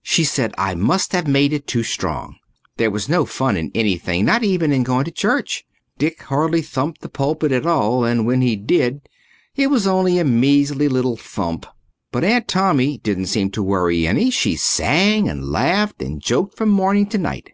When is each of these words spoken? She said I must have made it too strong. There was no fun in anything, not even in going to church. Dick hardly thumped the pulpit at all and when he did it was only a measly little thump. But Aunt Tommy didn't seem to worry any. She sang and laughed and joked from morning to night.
She 0.00 0.24
said 0.24 0.54
I 0.56 0.74
must 0.74 1.12
have 1.12 1.28
made 1.28 1.52
it 1.52 1.66
too 1.66 1.82
strong. 1.82 2.36
There 2.78 2.90
was 2.90 3.10
no 3.10 3.26
fun 3.26 3.58
in 3.58 3.70
anything, 3.74 4.24
not 4.24 4.42
even 4.42 4.72
in 4.72 4.84
going 4.84 5.04
to 5.04 5.10
church. 5.10 5.66
Dick 5.98 6.22
hardly 6.22 6.62
thumped 6.62 7.02
the 7.02 7.10
pulpit 7.10 7.52
at 7.52 7.66
all 7.66 8.02
and 8.02 8.24
when 8.24 8.40
he 8.40 8.56
did 8.56 9.02
it 9.54 9.66
was 9.66 9.86
only 9.86 10.18
a 10.18 10.24
measly 10.24 10.88
little 10.88 11.18
thump. 11.18 11.66
But 12.10 12.24
Aunt 12.24 12.48
Tommy 12.48 12.96
didn't 12.96 13.26
seem 13.26 13.50
to 13.50 13.62
worry 13.62 14.06
any. 14.06 14.30
She 14.30 14.56
sang 14.56 15.28
and 15.28 15.44
laughed 15.50 16.00
and 16.00 16.22
joked 16.22 16.56
from 16.56 16.70
morning 16.70 17.04
to 17.08 17.18
night. 17.18 17.50